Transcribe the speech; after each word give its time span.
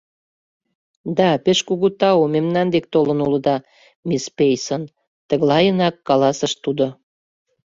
—Да, 1.17 1.29
пеш 1.43 1.59
кугу 1.67 1.87
тау, 1.99 2.23
мемнан 2.35 2.67
дек 2.73 2.85
толын 2.93 3.19
улыда, 3.25 3.55
мисс 4.07 4.25
Пейсон,— 4.37 4.83
тыглайынак 5.27 5.95
каласыш 6.07 6.53
тудо. 6.63 6.85